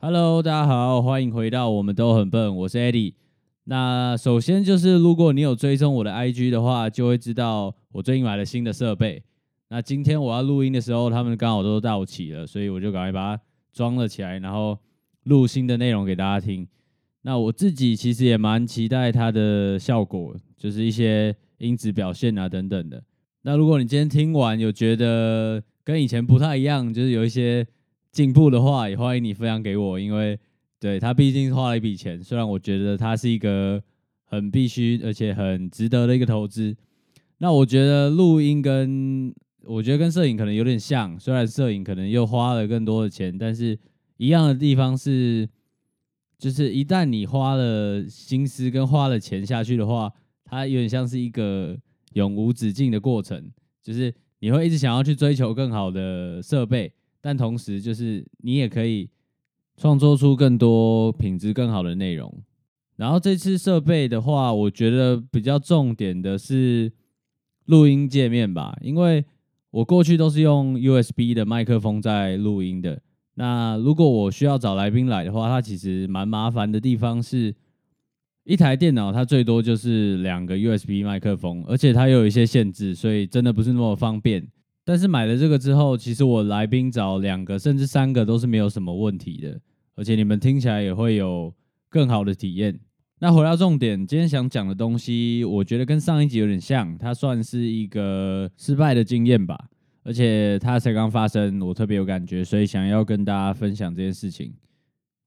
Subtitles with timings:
[0.00, 3.12] Hello，大家好，欢迎回到我们都很笨，我是 Eddie。
[3.64, 9.22] 那首先就是，如果你有追踪我的 IG 的话，就会知道我最近买了新的设备。
[9.68, 13.42] 那今天我要录音的时候，他们刚好都到齐了，所以我就赶快把它
[13.74, 14.78] 装了起来，然后
[15.24, 16.66] 录新的内容给大家听。
[17.20, 23.02] 那我自己其实也蛮期待它的效果，就是一些音质表现啊等等的。
[23.42, 27.66] 那如果你今天听完有觉得跟以前不太一样，就是有一些
[28.10, 30.38] 进步的话，也欢迎你分享给我，因为
[30.80, 33.82] 对他毕竟花了一笔钱，虽然我觉得它是一个
[34.24, 36.76] 很必须而且很值得的一个投资。
[37.38, 39.32] 那我觉得录音跟
[39.62, 43.78] 我觉得跟摄影可能有点像，虽然摄影可能又花了更多的钱，但是
[44.16, 45.48] 一样的地方是，
[46.38, 50.12] 就是一旦你花了心思跟花了钱下去的话，
[50.48, 51.76] 它有点像是一个
[52.14, 53.50] 永无止境的过程，
[53.82, 59.08] 就是你会一直想要去追求更好的设备，但同时就是你也可以
[59.76, 62.42] 创作出更多品质更好的内容。
[62.96, 66.92] 然后这次设备的话，我觉得比较重点的是
[67.66, 69.24] 录音界面吧，因为。
[69.70, 73.02] 我过去都是用 USB 的麦克风在录音的。
[73.34, 77.54] 那如果我需要找来宾来的话，它其实蛮麻烦的地方是，
[78.48, 84.42] 一台电脑它最多就是两个 USB 麦克风，而且它有一些限制，所以真的不是那么方便。
[84.86, 89.60] 但是买了这个之后，其实我来宾找两个甚至三个都是没有什么问题的，
[89.96, 91.52] 而且你们听起来也会有
[91.90, 92.80] 更好的体验。
[93.18, 99.68] 那回到重点，今天想讲的东西，我觉得跟上一集有点像，它算是一个失败的经验吧，
[100.04, 104.54] 而且它才刚发生，我特别有感觉，所以想要跟大家分享这件事情。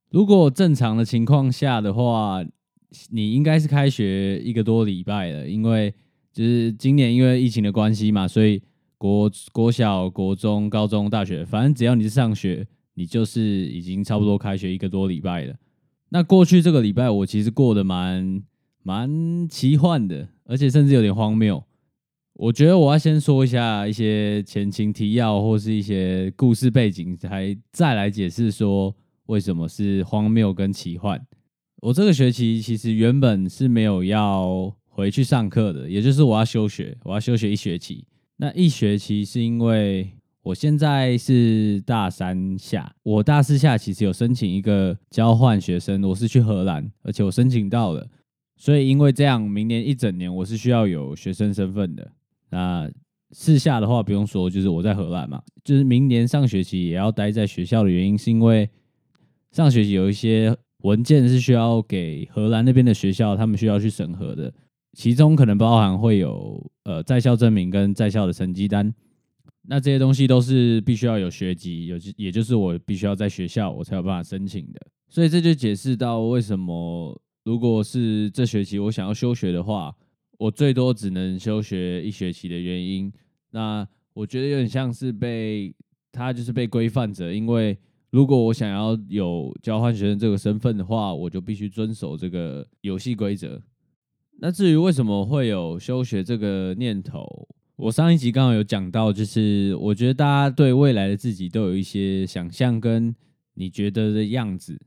[0.10, 2.44] 如果正常的情况下的话，
[3.10, 5.94] 你应该是开学一个多礼拜了，因为
[6.34, 8.62] 就是今年因为疫情的关系嘛，所以
[8.98, 15.56] 国国小、国中、高中、大学，反正只要你是上学，你就是已经差不多开学一个多礼拜了。
[16.10, 18.44] 那过去这个礼拜，我其实过得蛮
[18.84, 21.64] 蛮奇幻的，而且甚至有点荒谬。
[22.34, 28.96] 我觉得我要先说一下一些前情提要，或是一些故事背景，才再来解释说
[29.28, 31.26] 为什么是荒谬跟奇幻。
[31.82, 38.06] 我这个学期其实原本是没有要回去上课的，也就是我要休学，我要休学一学期。
[38.38, 40.12] 那一学期是因为。
[40.44, 48.10] 我现在是大三下，我大四下其实有申请一个交换学生，我是去荷兰，而且我申请到了，
[48.58, 52.12] 所以因为这样，明年一整年我是需要有学生身份的。
[52.50, 52.90] 那
[53.30, 58.68] 四下的话不用说，就是我在荷兰嘛，就是明年上学期也要待在学校的原因，是因为
[59.52, 64.54] 上学期有一些文件是需要给荷兰那边的学校，他们需要去审核的，
[64.94, 68.94] 其中可能包含会有呃在校证明跟在校的成绩单。
[69.64, 74.82] 那这些东西都是必须要有学籍，有也就是我必须要在学校，我才有办法申请的。
[75.08, 79.96] 所以这就解释到为什么，如果是这学期我想要休学的话，
[80.40, 83.14] 我最多只能休学一学期的原因。
[83.52, 85.72] 那我觉得有点像是被
[86.12, 87.78] 他就是被规范着，因为
[88.12, 93.62] 如果我想要有交换学生这个身份的话，我就必须遵守这个游戏规则。
[94.40, 97.26] 那至于为什么会有休学这个念头？
[97.78, 103.16] 我上一集刚好有讲到，就是我觉得大家对未来的自己都有一些想象，跟
[103.54, 104.80] 你觉得的样子，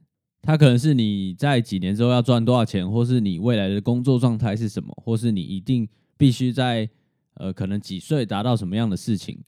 [0.42, 6.88] 它可能是你在几年之后要赚多少钱，或是你未来的工作状态是什么，或是你一定必须在
[7.34, 9.42] 呃可能几岁达到什么样的事情。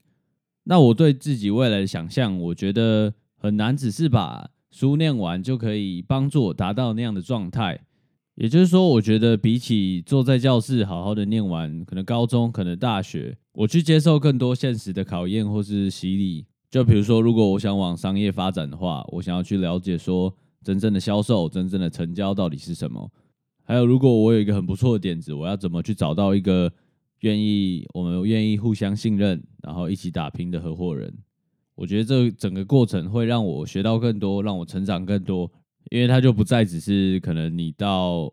[0.63, 7.79] 那我对自己未来的想象，我觉得很难，只是把书念完就可以帮助我达到那样的状态。
[8.35, 16.45] 也就是说，我觉得比起坐在教室好好的念完，可能高中，可能大学，我去接受更多现实的考验或是洗礼。
[16.69, 20.31] 就比如说，如果我想往商业发展的话，我想要去了解说
[20.63, 23.09] 真正的销售、真正的成交到底是什么。
[23.63, 26.71] 还有，如果我有一个很不错的点子，我要怎么去找到一个
[27.21, 31.11] 愿意我们愿意互相信任，然后一起打拼的合伙人？
[31.77, 35.49] 我觉得这整个过程会让我学到更多，让我成长更多。
[35.91, 38.29] 因为它就不再只是可能你到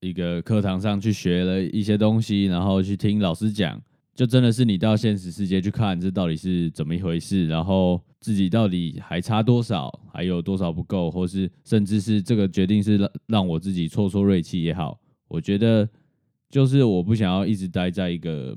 [0.00, 3.80] 一个课堂上去学了一些东西，然后去听老师讲，
[4.14, 15.88] 就真的是你到现实世界去看这到底是怎么一回事，然后自己到底还差多少，还有多少不够，或是甚至是这个决定是让让我自己挫挫锐气也好，我觉得
[16.50, 18.56] 就是我不想要一直待在一个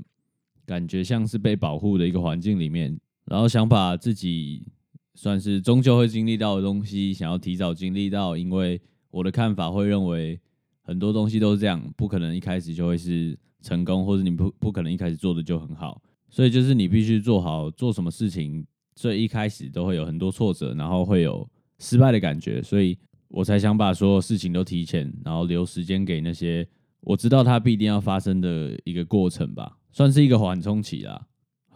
[0.65, 2.97] 感觉像是被保护的一个环境里面，
[3.27, 4.65] 然后想把自己。
[5.19, 8.79] 算是终究会经历到的东西，想要提早经历到，因为
[9.09, 10.39] 我的看法会认为
[10.83, 15.99] 很多东西都是这样，不可能一开始就会是成功，或者你不不可能一开始做的就很好。
[16.29, 18.63] 所以就是你必须做好做什么事情，
[18.95, 22.95] 所以一开始都会有很多挫折，然后会有失败的感觉，所以
[23.29, 26.67] 我才想把所有事情都提前，然后留时间给那些
[26.99, 31.25] 我知道它必定要发生的一个过程吧，算是一个缓冲期啦。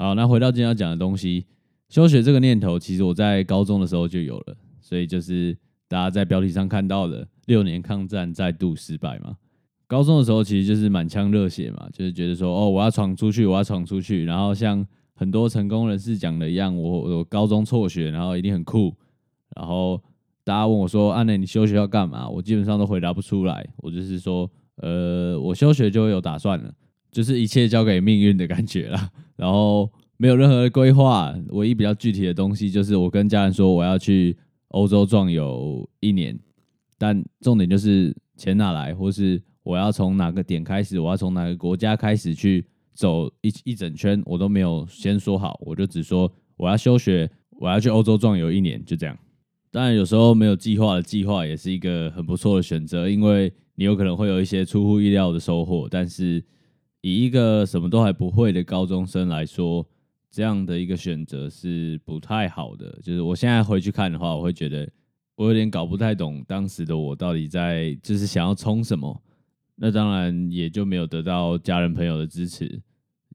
[0.01, 1.45] 好，那回到今天要讲的东西，
[1.87, 5.55] 休学这个念头，其实我在高中的时候就有了，所以就是
[5.87, 9.35] 大家在标题上看到的六年抗战再度失败嘛。
[9.85, 14.25] 高中的时候其实就是满腔热血嘛，就是觉得说哦，我要闯出去，我要闯出去。
[14.25, 14.83] 然后像
[15.13, 18.91] 很多成功人士讲的一样，我我高中辍学，然后一定很酷。
[19.55, 20.01] 然后
[20.43, 23.63] 大家问我说：“安内，你休学要干嘛？”我基本上都回答不出来。
[23.77, 26.73] 我就是说，呃，我休学就会有打算了，
[27.11, 29.11] 就是一切交给命运的感觉啦。
[29.35, 34.37] 然后没有任何的规划，唯一比较具体的东西就是我跟家人说我要去
[34.69, 36.39] 欧洲壮游一年，
[36.97, 39.41] 但重点就是钱哪来，或是。
[39.63, 40.99] 我要从哪个点开始？
[40.99, 42.65] 我要从哪个国家开始去
[42.95, 44.19] 走一一整圈？
[44.25, 47.29] 我都没有先说好，我就只说我要休学，
[47.59, 49.15] 我要去欧洲壮游一年，就这样。
[49.69, 55.87] 当然，有时候没有计划的计划也是一个很不错的选择，因为你有可能会有一些出乎意料的收获。
[55.87, 56.43] 但是，
[57.01, 59.85] 以一个什么都还不会的高中生来说，
[60.29, 62.99] 这样的一个选择是不太好的。
[63.01, 64.89] 就是我现在回去看的话，我会觉得
[65.35, 69.21] 我有点搞不太懂当时的我到底在就是想要冲什么。
[69.75, 72.79] 那当然也就没有得到家人朋友的支持，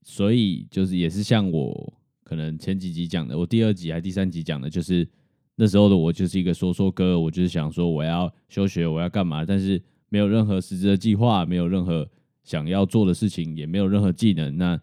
[0.05, 1.93] 所以就是也是像我
[2.23, 5.09] 可能前几集讲的，我第二集还第三集讲的，就是
[5.57, 12.09] 那时候的我就是一个说说哥，我就是想说我要休学，我要干嘛，但是没有任何实质的计划，没有任何
[12.47, 14.81] 想要做的事情，也没有任何技能，那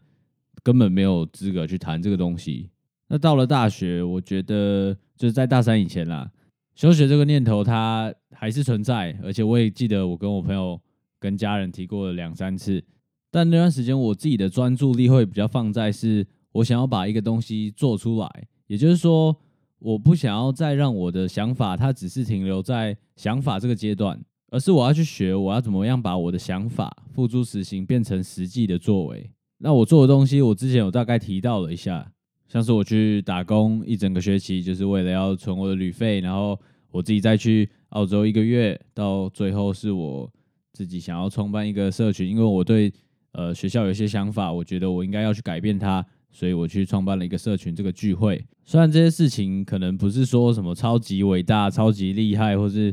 [0.61, 2.69] 根本没有资格去谈这个东西。
[3.07, 6.31] 那到了大学，我觉得就是在大三以前啦，
[6.75, 10.79] 休学这个念头它还是存在，而且我也记得我跟我朋友。
[11.19, 12.83] 跟家人提过了两三次，
[13.31, 18.29] 但那段时间我自己的专注力会比较放在是，我想要把一个东西做出来，
[18.67, 19.33] 也就是说，
[19.79, 24.21] 我不想要再让我的想法它只是停留在想法这个阶段，
[24.53, 29.31] 而是我要去学，我要怎么样把我的想法付诸实行，变成实际的作为。
[29.57, 32.11] 那我做的东西，我之前有大概提到了一下，
[32.47, 36.59] 像是我去打工一整个学期，就是为了要存我的旅费，然后
[36.91, 40.31] 我自己再去澳洲一个月，到最后是我。
[40.75, 42.91] 自己想要创办一个社群，因为我对
[43.33, 47.75] 呃学校有些想法，我觉得我应该要去改变它，所以我去创办了一个社群。
[47.75, 52.91] 这个聚会虽然这些事情可能不是说什么超级伟大、超级厉害，或是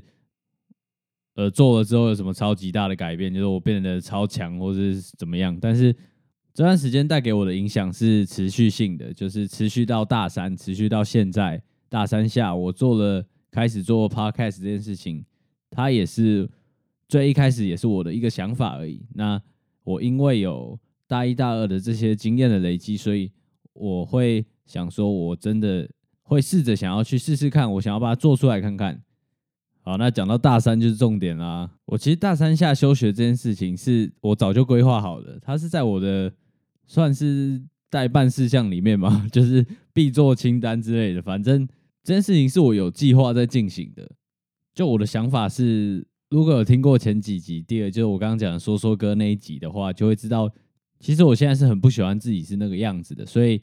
[1.40, 5.92] 呃做了之后有什么超级大的改变，就是我变得超强或是怎么样，但是
[6.52, 15.24] 这段时间带给我的影响是持续性的，就是持续到大三，持续到现在大三下，我做了开始做 podcast 这件事情，
[15.70, 16.48] 它也是。
[17.10, 19.04] 最一开始也是我的一个想法而已。
[19.16, 19.42] 那
[19.82, 20.78] 我因为有
[21.08, 23.32] 大一、大二的这些经验的累积，所以
[23.72, 25.90] 我会想说，我真的
[26.22, 29.02] 会试着想要去试试看，我想要把它做出来看看。
[29.82, 31.70] 好，那讲到大三就是重点啦。
[31.86, 36.32] 我其实大三下休学这件事情是我早就规划好的，它是在我的
[36.86, 41.22] 算是待办事项里面嘛， 就是必做清单之类的。
[41.22, 41.66] 反正
[42.02, 44.10] 这件事情是我有计划在进行的。
[44.74, 46.06] 就我的想法是。
[46.30, 50.48] 如果有听过前几集，第二就是我刚刚讲的说说歌那一集的话，就会知道，
[51.00, 53.60] 其实我现在是很不喜欢自己是那个样子的，所以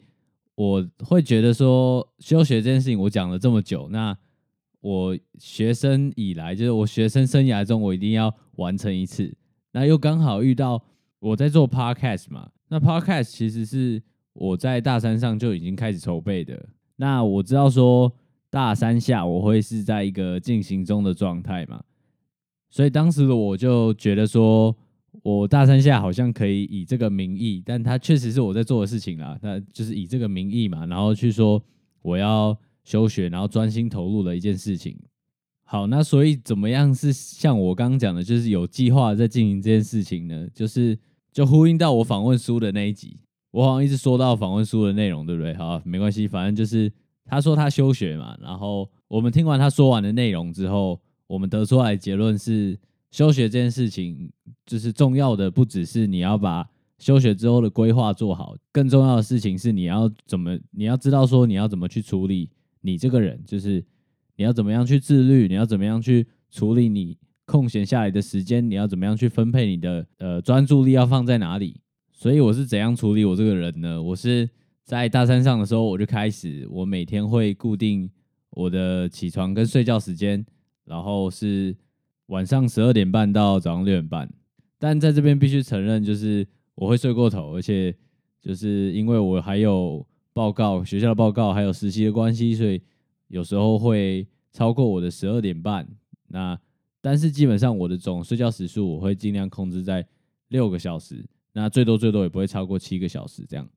[0.54, 4.14] 我会觉得说休学这件事情，我讲了这么久，那
[4.88, 9.30] 我学生以来，就是我学生生涯中，我一定要完成一次。
[9.72, 10.82] 那又刚好遇到
[11.18, 14.02] 我在做 podcast 嘛，那 podcast 其实是
[14.32, 16.66] 我在大三上就已经开始筹备的。
[16.96, 18.10] 那我知道说
[18.48, 21.82] 大三下我会是在一个进行中的状态嘛。
[22.70, 24.74] 所以当时的我就觉得说，
[25.22, 29.38] 我大三下好像可以以这个名义，但它确实是我在做的事情啦。
[29.42, 31.62] 那就是以这个名义嘛，然后去说
[32.00, 32.56] 我要
[32.88, 34.96] 休学，然后专心投入的一件事情。
[35.64, 40.48] 好，那所以怎么样是像我刚刚讲的，就是有计划在进行这件事情呢？
[40.54, 40.98] 就是
[41.30, 43.18] 就呼应到我访问书的那一集，
[43.50, 45.52] 我好像一直说到访问书的内容，对不对？
[45.54, 46.90] 好，没关系，反正就是
[47.26, 50.98] 他说他休学嘛，然后我们听完他说完的内容之后。
[51.28, 52.80] 我们得出来结论是，
[53.10, 54.32] 休学这件事情
[54.64, 56.66] 就是重要的，不只是你要把
[56.98, 62.48] 休学之后的规划做好，更重要的事情是你要怎么，你要知道说你要怎么去处理
[62.80, 63.84] 你这个人，就是
[64.36, 71.80] 你要怎么样去自律，你要怎么样去处理你空闲下来的时间，你要怎么样去分配你的呃专注力要放在哪里。
[72.12, 74.02] 所以我是怎样处理我这个人呢？
[74.02, 74.48] 我是
[74.84, 78.10] 在大山上的时候我就开始，我每天会固定
[78.50, 80.44] 我的起床跟睡觉时间。
[80.84, 81.76] 然后是
[82.28, 84.26] 晚上十二点半到早上六点半。
[84.78, 87.94] 但在这边必须承认，就是我会睡过头，而且
[88.40, 90.06] 就是因为我还有
[90.38, 92.80] 报告、学校的报告，还有实习的关系，所以
[93.26, 95.84] 有时候会超过我的十二点半。
[96.28, 96.56] 那
[97.00, 100.06] 但是基本上我的总睡觉时数，我会尽量控制在
[100.50, 103.68] 六个小时，那最多最多也不会超过七个小时这样。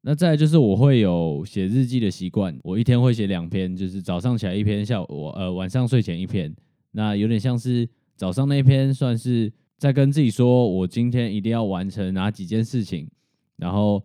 [0.00, 6.52] 那再就是我会有写日记的习惯，我一天会写两篇，就是早上起来一篇，下午呃晚上睡前一篇。
[6.90, 13.08] 那有点像是早上那篇算是在跟自己说我今天一定要完成哪几件事情，
[13.56, 14.02] 然后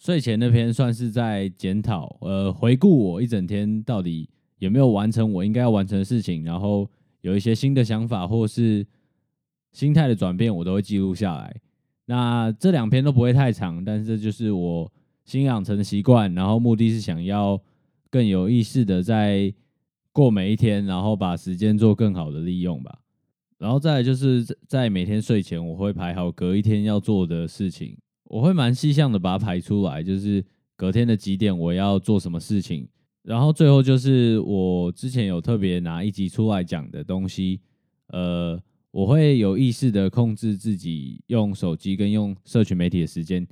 [0.00, 4.28] 睡前那篇算是在检讨，呃回顾我一整天到底
[4.58, 6.90] 有没有完成我应该要完成的事情，然后
[7.20, 8.84] 有一些新的想法或是
[9.70, 11.54] 心态的转变，我都会记录下来。
[12.06, 14.90] 那这两篇都不会太长，但是就是我。
[15.26, 17.60] 新养成的习惯，然后目的是想要
[18.10, 19.54] 更有意识的在
[20.10, 22.98] 过每一天，然后把时间做更好的利用吧。
[23.56, 27.96] 然后再就是在每天睡前，我会排好隔一天要做的事情，
[28.30, 30.44] 我会蛮细项的把它排出来，就是
[30.76, 32.86] 隔天的几点我要做什么事情。
[33.22, 37.60] 然后最后就是我之前有特别拿一集出来讲的东西，
[38.06, 38.58] 呃，
[38.92, 43.44] 我会有意识的控制自己用手机跟用社群媒体的时间。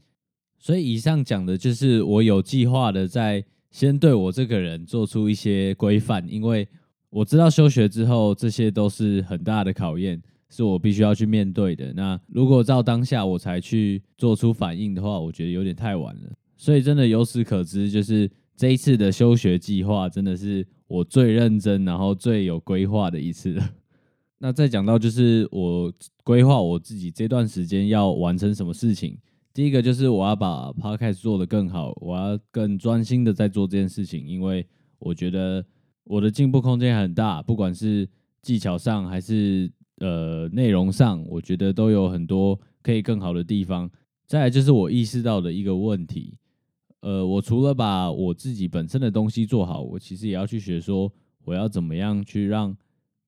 [0.60, 6.66] 所以以上讲的就是我有计划的在先对我这个人做出一些规范，因为
[7.10, 11.92] 我知道休学之后这些都是很大的考验，是我必须要去面对的。
[11.92, 16.22] 那如果照当下我才去做出反应的话，我觉得有点太晚了。
[16.56, 23.70] 所以真的由此可知，就是这一次的休学计划真的是我最认真，然后最有规划的一次了。
[24.40, 25.92] 那再讲到就是我
[26.24, 29.16] 规划我自己这段时间要完成什么事情。
[29.52, 34.64] 第一个就是我要把 podcast 做得更好，我要更专心的在做这件事情，因为
[35.00, 35.64] 我觉得
[36.04, 38.08] 我的进步空间很大，不管是
[38.42, 39.68] 技巧上还是
[40.00, 43.90] 呃内容上，我觉得都有很多可以更好的地方。
[44.26, 46.36] 再来就是我意识到的一个问题，
[47.00, 51.12] 呃，我除了把我自己本身的东西做好，我其实也要去学说
[51.44, 52.76] 我要怎么样去让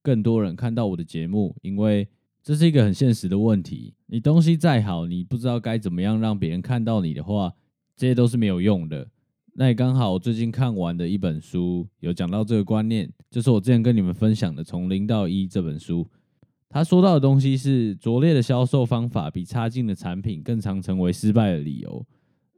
[0.02, 2.08] 更多人看到我的节目，因为。
[2.42, 3.92] 这是一个很现实的问题。
[4.06, 7.52] 你东西再好，你不知道该怎么样让别人看到你的话，
[7.94, 9.06] 这些都是没有用的。
[9.52, 16.08] 那也刚好，我最近看完的一本书有讲到这个观念，就是我之前跟你们分享的《从零到一》这本书。
[16.70, 22.06] 他说到的东西是：拙劣的销售方法比差劲的产品更常成为失败的理由。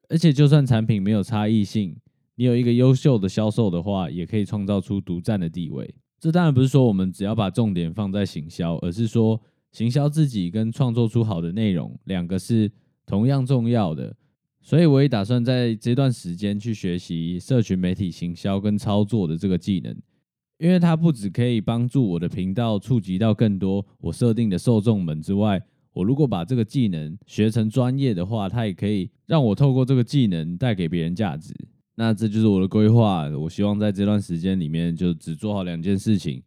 [0.08, 1.96] 而且，就算产品没有差异性，
[2.36, 5.92] 你有一个优秀的销售的话，也可以创造出独占的地位。
[6.20, 9.40] 这当然不是说我们只要把重点放在行销，而是说。
[9.72, 12.70] 行销自己跟创作出好的内容，两个是
[13.06, 14.14] 同样重要的，
[14.60, 19.96] 所以我也打算在这段时间去学习社群媒体行销跟操作的这个技能，
[20.58, 25.60] 因为它不只可以帮助我的频道触及到更多我设定的受众们之外，
[25.92, 31.54] 我如果把这个技能学成专业的话，它也可以让我透过这个技能带给别人价值。
[31.94, 36.42] 那这就是我的规划，我希望在这段时间里面就只做好两件事情。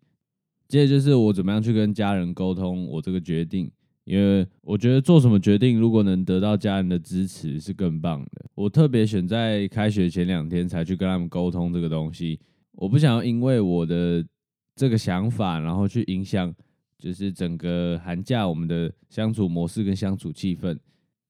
[0.67, 3.69] 接着就是我怎么样去跟家人沟通我这个决定，
[4.05, 8.45] 因为我觉得做什么决定，如果能得到家人的支持是更棒的。
[8.55, 12.39] 我特别选在开学前两天才去跟他们沟通这个东西，
[12.75, 14.25] 我不想要因为我的
[14.75, 16.53] 这个想法，然后去影响
[16.97, 20.77] 就是整个寒假我们的相处模式跟相处气氛。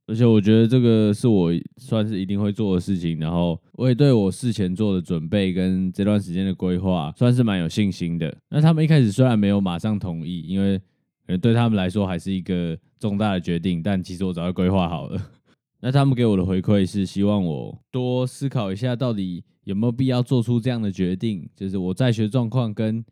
[0.07, 8.31] 而且我觉得这个是我算是一定会做的事情，然后我也对我事前做的准备跟这段时间的规划算是蛮有信心的。
[8.49, 10.83] 那他们一开始虽然没有马上同意，因为可
[11.29, 15.19] 能对他们来说还是一个重大的决定，但其实我早就规划好了。
[15.81, 23.03] 那他们给我的回馈是希望我多思考一下，到底有没有必要做出这样的决定，就是我在学状况跟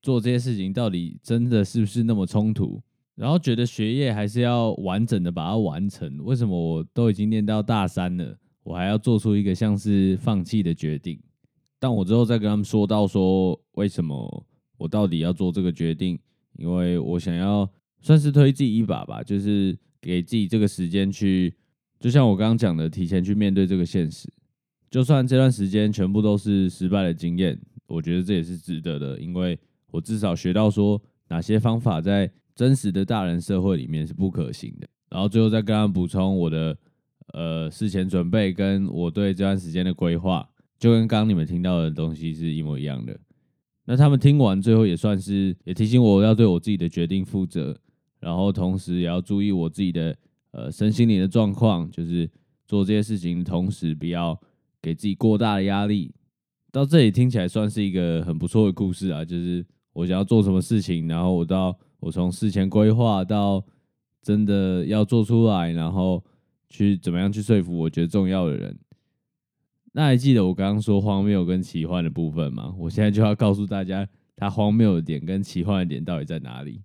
[0.00, 2.82] 做这些事情到底真的是不是那么冲突。
[3.16, 6.24] 然后觉得学业还是要完整的把它完成。
[6.24, 11.20] 为什么我都已经念到大三了，我还要做出一个像是放弃的决定？
[11.78, 14.46] 但我之后再跟他们说到说，为什么
[14.78, 16.18] 我到底要做这个决定？
[16.56, 17.68] 因为我想要
[18.00, 21.52] 算是推自己一把吧，就是给自己这个时间去，
[21.98, 24.32] 就像我刚刚讲的，提前去面对这个现实。
[24.90, 29.58] 就算这段时间全部都是失败的经验，我觉得这也是值得的，因为
[29.90, 32.30] 我至少学到说哪些方法在。
[32.56, 34.86] 真实的大人社会里面是不可行的。
[35.08, 36.76] 然后最后再跟他们补充我的
[37.32, 40.46] 呃事前准备跟我对这段时间的规划，
[40.78, 43.18] 就跟刚你们听到的东西是一模一样的。
[43.86, 47.74] 那他们听完最后也算是也提醒我要对我自己的决定负责，
[48.18, 50.14] 然后同时也要注意我自己的
[50.50, 52.28] 呃身心灵的状况，就是
[52.66, 54.38] 做这些事情同时不要
[54.80, 56.14] 给自己过大的压力。
[56.72, 61.78] 到这里听起来算是一个很不错的故事啊，就是我想要做什么事情，然后我到。
[62.00, 63.62] 我从事前规划到
[64.22, 66.24] 真的要做出来，然后
[66.70, 68.74] 去怎么样去说服我觉得重要的人。
[69.92, 72.74] 那还记得我刚刚说荒谬跟奇幻的部分吗？
[72.78, 76.80] 我现在就要告诉大家，它荒谬的点跟奇幻的点到底在哪里。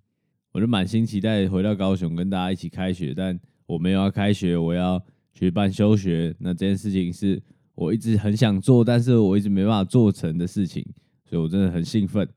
[0.52, 6.36] 我就满心期待回到高雄跟大家一起开学，但我没有要开学，我要去办休学。
[6.38, 7.42] 那这件事情是
[7.76, 10.84] 我一直很想做，但是我一直没办法做成的事情，
[11.24, 12.28] 所以我真的很兴奋。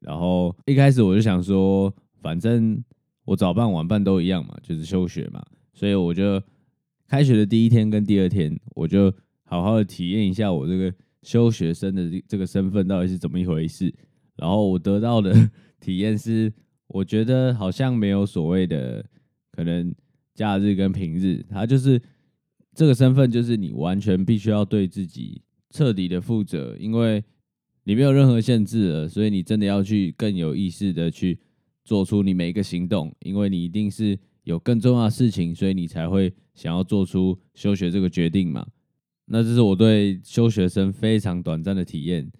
[0.00, 2.82] 然后一开始我就想说，反正
[3.24, 5.40] 我早办晚办都一样嘛，就是休学嘛，
[5.72, 6.42] 所以我就
[7.06, 9.14] 开学的第一天跟第二天，我就。
[9.52, 10.94] 好好的体验一下我这个
[11.24, 13.92] 休学生的这个身份到底是怎么一回事，
[14.36, 15.34] 然后我得到的
[15.80, 16.52] 体验是，
[16.86, 19.04] 我觉得好像没有所谓的
[19.50, 19.92] 可能
[20.36, 22.00] 假日跟平日，它就是
[22.80, 27.22] 这个身份就是你完全必须要对自己彻底的负责，因为
[27.84, 31.38] 你没有任何限制了，所以你真的要去更有意识的去
[31.84, 38.66] 做出你每一个行动，因为你一定是有更重要的事情，所以你才会想要做出休学这个决定嘛。
[39.26, 42.32] 那这是我对休学生非常短暂的体验。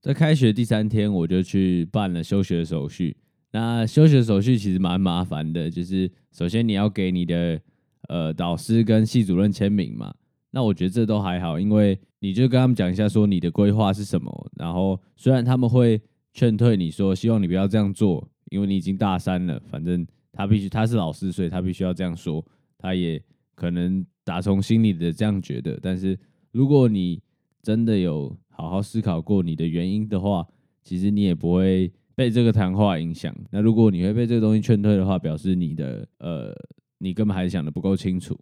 [0.00, 3.16] 在开学第三天，我就去办了休学手续。
[3.50, 7.60] 那休学手续其实蛮麻烦的，就是首先你要给你的
[8.08, 10.12] 呃导师跟系主任签名嘛。
[10.50, 14.50] 那我觉得这都还好，因为你就跟他们讲一下说你的规划是什么。
[14.56, 16.00] 然后虽然他们会
[16.34, 19.58] 劝退你说希望你不要这样做，因为你已经大三了。
[19.70, 22.44] 反正他必须他是老师，所以他必须要这样说。
[22.76, 23.22] 他也
[23.54, 26.18] 可能打从心里的这样觉得，但是。
[26.50, 27.20] 如果你
[27.62, 30.44] 真的有好好思考过你的原因的话，
[30.82, 33.32] 其实你也不会被这个谈话影响。
[33.50, 36.50] 那如果你会被这个东西劝退的话，表示你的呃，
[36.98, 38.38] 你根本还想的不够清楚。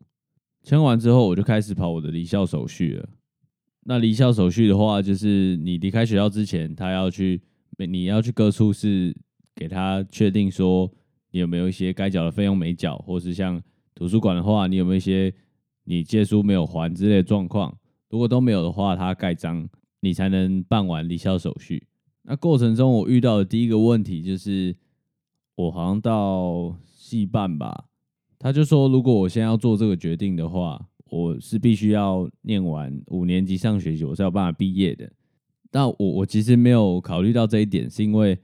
[0.63, 3.09] 签完之后，我就开始跑我的离校手续了。
[3.85, 7.41] 那离校手续的话，就是你离开学校之前，他要去，
[7.79, 9.17] 你要去各处室
[9.55, 10.93] 给他确定说
[11.31, 13.63] 你有没有一些该缴的费用没缴，或是像
[13.95, 15.33] 图书馆的话，你有没有一些
[15.85, 17.79] 你借书没有还之类的状况。
[18.09, 19.69] 如果都没有的话，他盖章，
[20.01, 21.87] 你才能办完离校手续。
[22.23, 24.77] 那过程中，我遇到的第一个问题就是，
[25.55, 27.86] 我好像到戏办吧，
[28.39, 35.11] 他就说，如果我现在要做这个决定的话，我是必须要念完五年级上学期，我是有办法毕业的。
[35.71, 38.39] 但我我其实没有考虑到这一点，是因为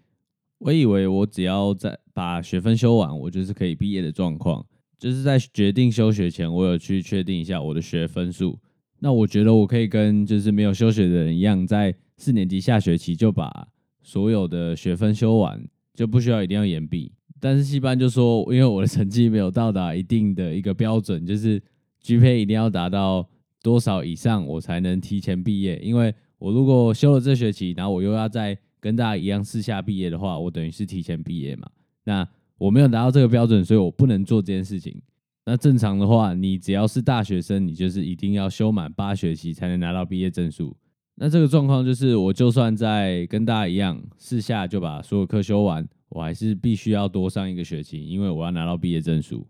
[0.58, 4.64] 我以为我只要在把学分修完，我就是可以毕业的状况。
[4.98, 8.58] 就是在决定休学前，我有去确定一下我的学分数。
[9.00, 13.66] 那我觉得我可以跟就是没有休学的人一样，在四年级下学期就把
[14.00, 17.12] 所有的学分修完，就不需要一定要延毕。
[17.42, 21.60] 但是戏班就说，因为我的成绩没有到达一定的一个标准，就是
[22.00, 23.28] GPA 一定要达到
[23.60, 25.76] 多少以上，我才能提前毕业。
[25.80, 31.68] 因为我如果修了这学期，然后我又要再跟大家一样四下毕业的话，我等于是提前毕业嘛。
[32.04, 32.24] 那
[32.58, 35.02] 我没有达到这个标准，所以我不能做这件事情。
[35.44, 40.76] 那正常的话，你只要是大学生，你就是一定要修满八学期才能拿到毕业证书。
[41.16, 49.46] 那这个状况就是，我就算在跟大家一样，四下就把所有课修完，我还是必须要多上一个学期，因为我要拿到毕业证书。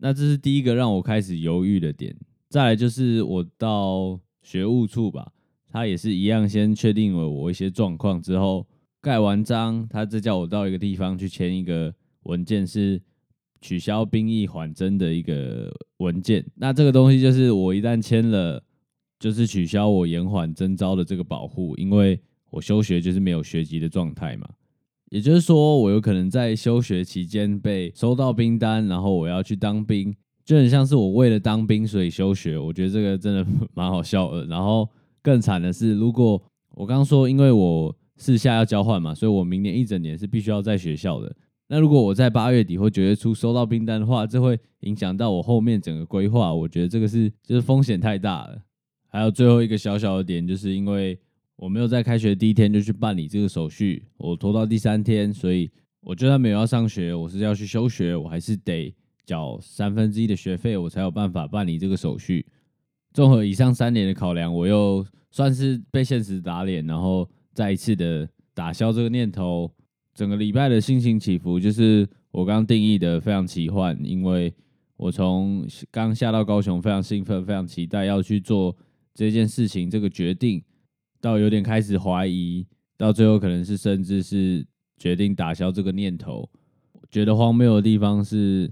[0.00, 2.14] 那这是第一个让我开始犹豫的点。
[2.48, 5.32] 再来就是我到学务处吧，
[5.70, 8.66] 他也是一样，先确定了我一些状况之后，
[9.00, 13.00] 盖完章，他再叫我到一个地方去签一个文件是。
[13.60, 18.62] 取消兵役缓征的一个文件，那这个东西就是我一旦签了，
[19.18, 24.46] 就是取消我延缓征招的这个保护，因为我休学就是没有学籍的状态嘛。
[25.14, 30.12] 也就是说，我有可能在休学期间被收到兵单，然后我要去当兵，
[30.44, 32.58] 就很像是我为了当兵所以休学。
[32.58, 34.44] 我觉得这个真的 蛮好笑的。
[34.46, 34.88] 然后
[35.22, 41.32] 更惨的是，如果我刚刚说，因为我四下要交换嘛，所以我明年一整年是必须要在学校的。
[41.68, 46.52] 那如果我在八月底或九月初收到兵单的话，这会影响到我后面整个规划。
[46.52, 48.60] 我觉得这个是就是风险太大了。
[49.06, 51.16] 还有最后一个小小的点，就是因为
[51.56, 62.44] 我没有在开学第一天就去办理这个手续，我拖到第三天，所以我就算没有要上学，我是要去休学，我还是得缴三分之一的学费，我才有办法办理这个手续。
[63.12, 69.70] 综合以上三点的考量，我又算是被现实打脸，然后再一次的打消这个念头。
[70.12, 74.54] 整个礼拜的心情起伏，就是我刚刚定义的非常奇幻，因为
[74.96, 78.76] 我从刚下到高雄，非常兴奋，非常期待要去做
[79.12, 80.62] 这件事情，这个决定，
[81.24, 82.66] 到有点开始怀疑，
[82.98, 84.66] 到最后可能是甚至是
[84.98, 86.46] 决定打消这个念头。
[87.10, 88.70] 觉得荒谬的地方是，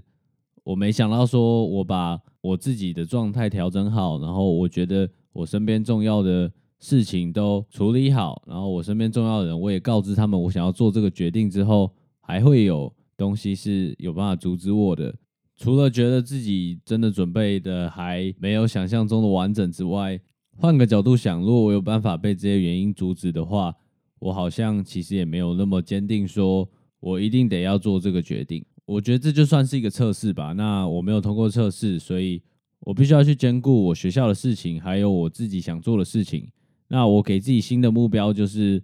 [0.63, 6.51] 我没想到说我把我自己的状态调整好，然后我觉得我身边重要的。
[6.79, 11.89] 事情都处理好，然后我身边重要的人，我也告知他们我想要做这个决定之后，
[12.19, 15.15] 还会有东西是有办法阻止我的。
[15.55, 20.19] 除了觉得自己真的准备的还没有想象中的完整之外，
[20.57, 23.75] 换个角度想，如果我有办法被这些原因阻止的话，
[24.19, 28.63] 我好像其实也没有那么坚定，说我一定得要做这个决定。
[28.85, 30.53] 我觉得这就算是一个测试吧。
[30.53, 32.41] 那我没有通过测试，所以
[32.81, 36.49] 我必须要去兼顾我学校的事情，还有我自己想做的事情。
[36.89, 38.83] 那我给自己新的目标就是，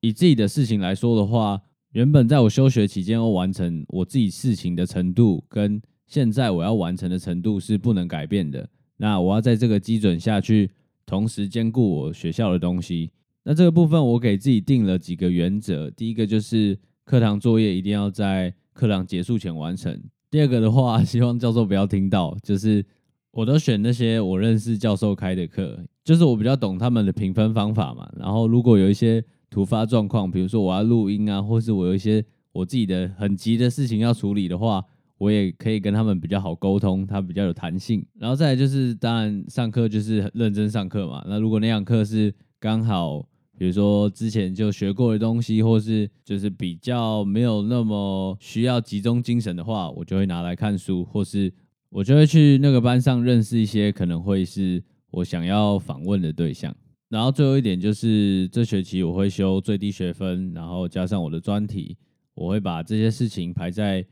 [0.00, 1.60] 以自己的事情来说的话，
[1.92, 8.68] 原本在我休学期间要完成我自己事情的程度，跟现在我要完成的程度是不能改变的。
[8.98, 10.70] 那我要在这个基准下去，
[11.08, 13.10] 同时兼顾我学校的东西。
[13.42, 18.54] 那这个部分我给自己定了几个原则，第一个就是课堂作业一定要在。
[18.78, 20.00] 课堂结束前完成。
[20.30, 22.86] 第二个的话， 希望教授不要听到，就是
[23.32, 28.08] 我都选那些我认识教授开的课，就是我比较懂他们的评分方法嘛。
[28.16, 34.84] 然后如果有一些突发状况，比如说我要录音啊，或是我有一些我自己的很急的事情要处理的话，
[35.18, 38.02] 我也可以跟他们比较好沟通，他比较有弹性。
[38.18, 41.22] 然后再来就是，当然上课就是认真上课嘛。
[41.28, 43.28] 那如果那堂课是刚好。
[43.60, 51.52] 比如说之前就学过的东西，或是就是比较没有那么需要集中精神的话，我就会拿来看书，或是
[51.90, 56.72] 我就会去那个班上认识一些可能会是我想要访问的对象。
[57.08, 61.96] 然后最后一点就是这学期我会修最低学分，然后加上我的专题，
[62.34, 64.06] 我会把这些事情排在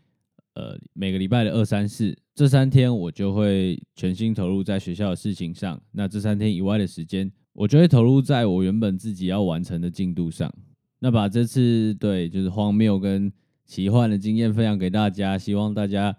[0.57, 5.81] 呃每个礼拜的二三四这三天，我就会全心投入在学校的事情上。
[5.93, 7.31] 那这三天以外的时间。
[7.59, 10.53] 我就会投入在我原本自己要完成的进度上。
[10.99, 13.33] 那把这次对就是荒谬跟
[13.65, 16.15] 奇幻的经验分享给大家，希望大家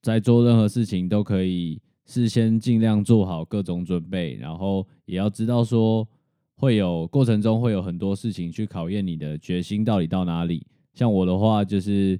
[0.00, 6.06] 在做任何事情都可以事先尽量做好各种准备，然后也要知道说
[6.54, 10.64] 会有过程中会有很多事情去考验你的决心到底到哪里。
[10.94, 12.16] 像我的话，就是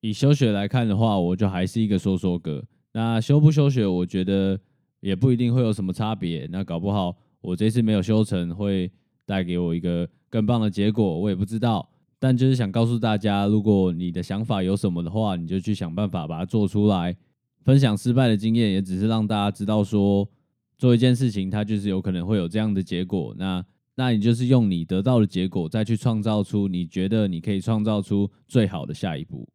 [0.00, 2.64] 以休学来看的话，我就还是一个说说哥。
[2.92, 4.58] 那休不休学，我觉得
[5.00, 6.48] 也不一定会有什么差别。
[6.50, 7.16] 那搞不好。
[7.40, 8.90] 我这次没有修成，会
[9.24, 11.88] 带给我一个更棒的结果，我也不知道。
[12.18, 17.16] 但就是想告诉大家，如果你的想法有什么的话，你就去想办法把它做出来。
[17.62, 20.28] 分享失败的经验，也只是让大家知道说，
[20.76, 23.32] 做一件事情，它就是有可能会有这样的结果。
[23.38, 29.48] 那那你就是用你得到的结果，再去创造出你觉得你可以创造出最好的下一步。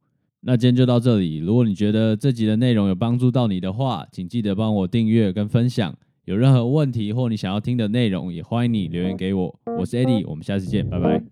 [0.46, 1.38] 那今天就到这里。
[1.38, 5.96] 如果你觉得这集的内容有帮助到你的话，请记得帮我订阅跟分享。
[6.26, 9.60] 有任何问题或你想要听的内容，也欢迎你留言给我。
[9.80, 11.24] 我是 Eddie，我们下次见，拜拜。